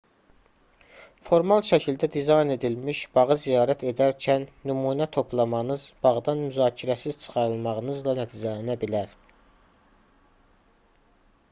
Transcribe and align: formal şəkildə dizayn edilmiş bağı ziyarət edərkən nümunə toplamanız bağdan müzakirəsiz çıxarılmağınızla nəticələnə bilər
formal 1.27 1.65
şəkildə 1.67 2.07
dizayn 2.15 2.53
edilmiş 2.55 3.01
bağı 3.17 3.37
ziyarət 3.43 3.85
edərkən 3.91 4.47
nümunə 4.71 5.09
toplamanız 5.19 5.85
bağdan 6.07 6.43
müzakirəsiz 6.49 7.23
çıxarılmağınızla 7.27 8.19
nəticələnə 8.23 8.81
bilər 8.87 9.17